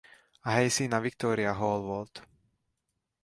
[0.41, 2.27] A helyszín a Victoria Hall volt.